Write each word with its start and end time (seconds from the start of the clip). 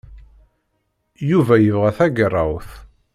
Yuba 1.29 1.55
yebɣa 1.59 1.91
tagerrawt. 1.97 2.69